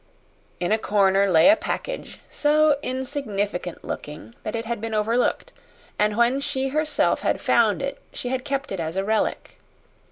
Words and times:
In 0.59 0.71
a 0.71 0.79
corner 0.79 1.29
lay 1.29 1.49
a 1.49 1.55
package 1.55 2.19
so 2.27 2.75
insignificant 2.81 3.83
looking 3.83 4.33
that 4.41 4.55
it 4.55 4.65
had 4.65 4.81
been 4.81 4.95
overlooked, 4.95 5.53
and 5.99 6.17
when 6.17 6.39
she 6.41 6.69
herself 6.69 7.19
had 7.19 7.39
found 7.39 7.83
it 7.83 8.01
she 8.11 8.29
had 8.29 8.43
kept 8.43 8.71
it 8.71 8.79
as 8.79 8.97
a 8.97 9.03
relic. 9.05 9.59